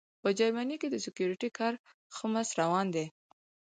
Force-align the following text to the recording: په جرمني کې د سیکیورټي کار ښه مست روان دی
په 0.21 0.29
جرمني 0.37 0.75
کې 0.81 0.87
د 0.91 0.95
سیکیورټي 1.05 1.49
کار 1.57 1.73
ښه 2.15 2.25
مست 2.33 2.51
روان 2.61 2.87
دی 2.95 3.05